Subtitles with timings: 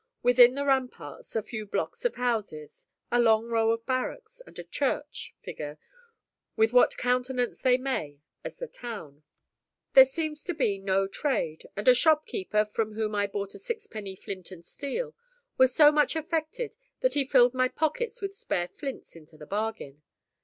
[0.23, 4.63] Within the ramparts, a few blocks of houses, a long row of barracks, and a
[4.63, 5.77] church, figure,
[6.55, 9.21] with what countenance they may, as the town.
[9.93, 14.15] There seems to be no trade; and a shopkeeper from whom I bought a sixpenny
[14.15, 15.13] flint and steel,
[15.59, 20.01] was so much affected that he filled my pockets with spare flints into the bargain.